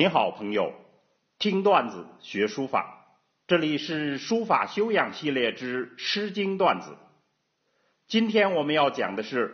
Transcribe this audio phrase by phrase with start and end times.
[0.00, 0.72] 您好，朋友，
[1.38, 6.96] 听段子学书法，这里是书法修养系列之《诗经》段子。
[8.06, 9.48] 今天我们要讲的是《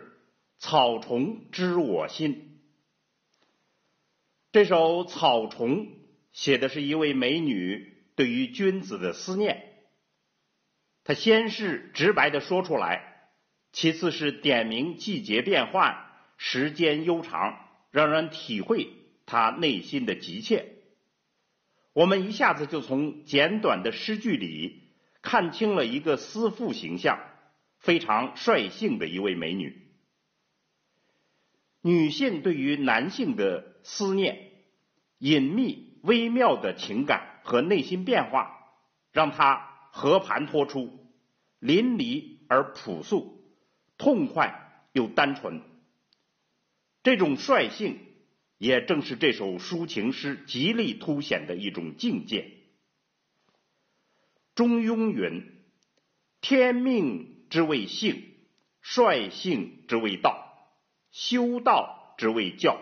[0.57, 2.33] 草虫知我心》。
[4.53, 5.85] 这首《草虫》
[6.31, 9.73] 写的是一位美女对于君子的思念。
[11.03, 13.27] 他先是直白的说出来，
[13.73, 16.05] 其次是点明季节变换、
[16.37, 17.59] 时间悠长，
[17.91, 18.93] 让人体会。
[19.27, 20.77] 他内心的急切，
[21.91, 27.19] 我们一下子就从简短的诗句里看清了一个思妇形象，
[27.77, 29.91] 非常率性的一位美女。
[31.81, 34.49] 女性对于男性的思念、
[35.17, 38.57] 隐秘微妙的情感和内心变化，
[39.11, 41.11] 让她和盘托出，
[41.59, 43.43] 淋漓而朴素，
[43.97, 45.61] 痛快又单纯。
[47.03, 48.06] 这种率性。
[48.57, 52.53] 也正是这首抒情诗极力凸显的一种境界。
[54.55, 55.43] 中庸云
[56.41, 58.23] ：“天命之谓性，
[58.81, 60.73] 率性之谓道，
[61.11, 62.79] 修道之谓教。”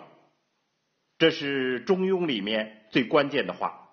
[1.20, 3.90] 这是中庸里面最关键的话，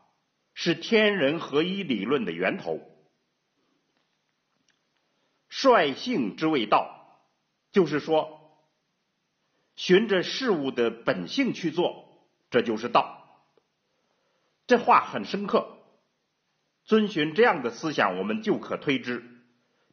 [0.54, 2.80] 是天人合一理论的源头。
[5.48, 7.20] 率性之谓道，
[7.72, 8.41] 就是说。
[9.76, 12.18] 循着事物的本性去做，
[12.50, 13.18] 这就是道。
[14.66, 15.78] 这话很深刻。
[16.84, 19.24] 遵循这样的思想，我们就可推知，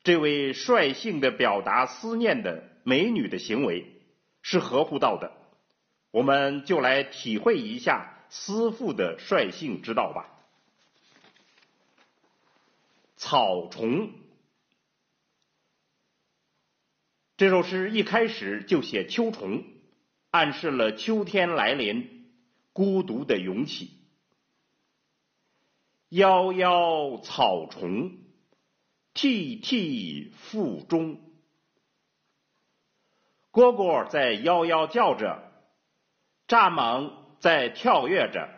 [0.04, 4.02] 这位率性的表达思念的美女的行为
[4.42, 5.32] 是合乎道的。
[6.12, 10.26] 我们就来体会一下思妇的率性之道吧。
[13.16, 14.10] 草虫，
[17.40, 19.64] 这首诗一开始就写秋虫。
[20.30, 22.30] 暗示了秋天来临，
[22.74, 23.92] 孤独的涌起。
[26.10, 28.18] 夭夭草虫，
[29.14, 31.22] 涕涕腹中。
[33.54, 35.42] 蝈蝈在夭夭叫着，
[36.46, 38.50] 蚱蜢在跳跃着。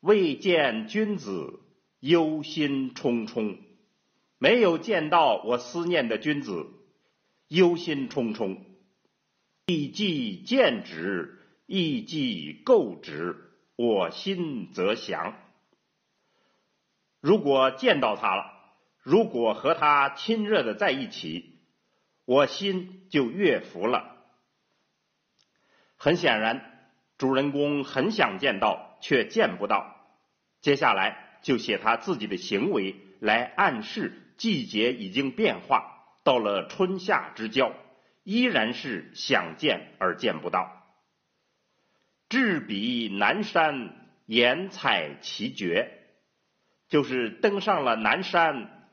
[0.00, 1.60] 未见君子，
[2.00, 3.56] 忧心忡忡。
[4.36, 6.66] 没有见到我思念的君子，
[7.48, 8.58] 忧心忡忡。
[9.66, 15.34] 亦既见之，亦既构之，我心则降。
[17.20, 18.52] 如果见到他了，
[19.00, 21.60] 如果和他亲热的在一起，
[22.26, 24.16] 我心就悦服了。
[25.96, 29.96] 很显然，主人公很想见到，却见不到。
[30.60, 35.93] 接下来就写他自己的行为，来暗示季节已经变化，
[36.24, 37.72] 到了春夏之交。
[38.24, 40.82] 依然是想见而见不到。
[42.30, 45.90] 至彼南山，言采其蕨，
[46.88, 48.88] 就是登上了南山，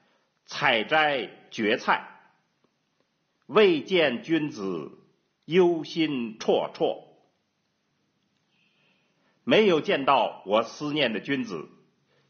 [0.45, 2.09] 采摘蕨菜。
[3.45, 4.99] 未见君子，
[5.45, 7.05] 忧心忡忡。
[9.45, 11.69] 没有见到我思念的君子，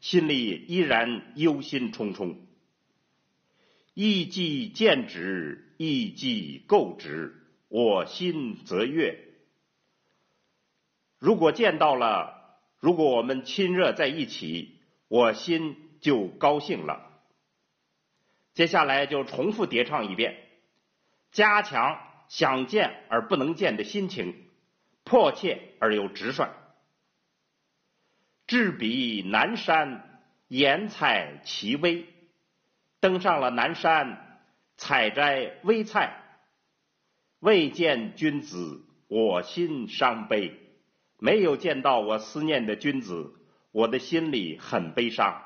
[0.00, 2.36] 心里依然忧心忡忡。
[3.94, 5.68] 亦既见之。
[5.78, 7.34] 亦既构之，
[7.66, 9.18] 我心则悦。
[11.18, 17.10] 如果见到了，如果我们亲热在一起，我心就高兴了。
[18.54, 20.36] 接下来就重复叠唱一遍，
[21.32, 24.46] 加强想见而不能见的心情，
[25.02, 26.48] 迫切而又直率。
[28.46, 32.06] 至彼南山，言采其微，
[33.02, 34.30] 登上了南山。
[34.78, 36.24] 采摘微菜，
[37.38, 40.58] 未见君子，我心伤悲。
[41.18, 43.32] 没有见到我思念的君子，
[43.70, 45.40] 我的心里很悲伤。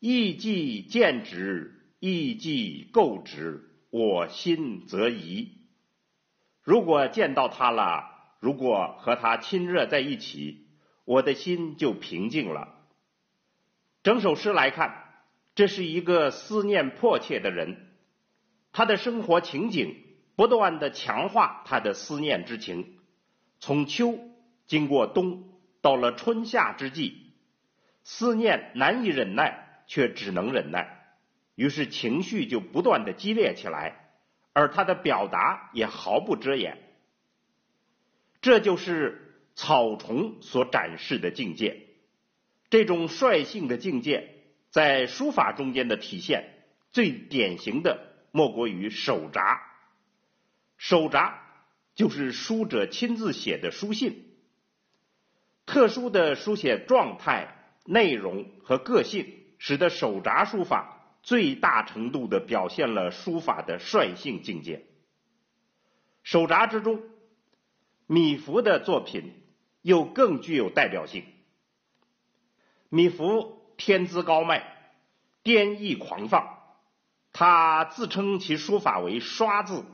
[0.00, 5.52] 亦既见之，亦既构之，我心则疑。
[6.62, 8.10] 如果见到他了，
[8.40, 10.66] 如果和他亲热在一起，
[11.04, 12.74] 我的心就平静了。
[14.02, 15.03] 整首诗来看。
[15.54, 17.92] 这是一个思念迫切的人，
[18.72, 19.96] 他的生活情景
[20.34, 22.98] 不断的强化他的思念之情。
[23.60, 24.18] 从秋
[24.66, 25.44] 经过冬，
[25.80, 27.34] 到了春夏之际，
[28.02, 31.14] 思念难以忍耐，却只能忍耐，
[31.54, 34.10] 于是情绪就不断的激烈起来，
[34.52, 36.78] 而他的表达也毫不遮掩。
[38.42, 41.86] 这就是草虫所展示的境界，
[42.70, 44.33] 这种率性的境界。
[44.74, 46.52] 在书法中间的体现，
[46.90, 49.62] 最典型的莫过于手札。
[50.78, 51.40] 手札
[51.94, 54.34] 就是书者亲自写的书信。
[55.64, 57.54] 特殊的书写状态、
[57.84, 64.84] 内容和个性，使得手札书法最大程度的表现了书法的率性境界。
[66.24, 67.00] 手札之中，
[68.08, 69.34] 米芾的作品
[69.82, 71.24] 又更具有代表性。
[72.88, 74.64] 米芾天资高迈，
[75.42, 76.58] 癫逸狂放，
[77.32, 79.84] 他自称其书法为“刷字”。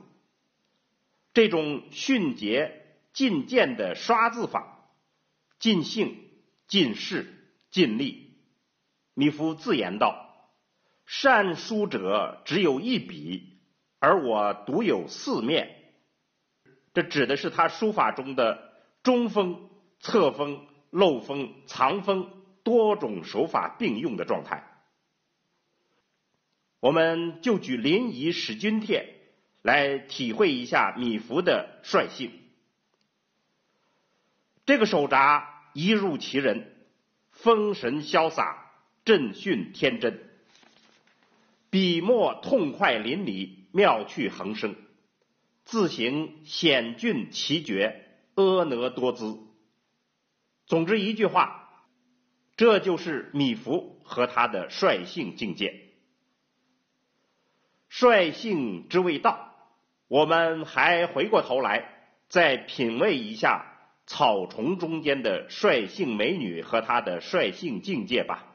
[1.33, 4.89] 这种迅捷进谏的刷字法，
[5.59, 6.29] 尽兴、
[6.67, 8.37] 尽事、尽力。
[9.13, 10.49] 米芾自言道
[11.05, 13.59] ：“善书者只有一笔，
[13.99, 15.77] 而我独有四面。”
[16.93, 18.73] 这指的是他书法中的
[19.03, 19.69] 中锋、
[19.99, 24.67] 侧锋、漏锋、藏锋多种手法并用的状态。
[26.79, 29.15] 我们就举临沂使君帖
[29.61, 32.31] 来体会一下米芾的率性。
[34.65, 36.75] 这个手札一入其人，
[37.31, 38.71] 风神潇洒，
[39.05, 40.23] 振训天真，
[41.69, 44.75] 笔墨痛快淋漓，妙趣横生。
[45.63, 49.39] 字形险峻奇绝，婀娜多姿。
[50.65, 51.60] 总之一句话，
[52.57, 55.89] 这就是米芾和他的率性境界。
[57.89, 59.53] 率性之谓道，
[60.07, 61.89] 我们还回过头来
[62.29, 63.65] 再品味一下
[64.05, 68.47] 草丛中间的率性美女和她的率性境界吧。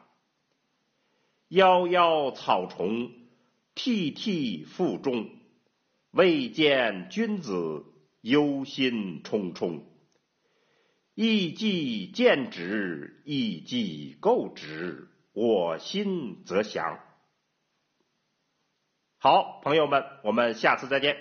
[1.48, 3.10] 夭夭草丛，
[3.74, 5.30] 涕涕腹中。
[6.10, 7.84] 未见君子，
[8.22, 9.82] 忧心忡忡。
[11.16, 17.00] 亦既见之，亦既构之，我心则降。
[19.16, 21.16] 好，朋友们，我们下次再见。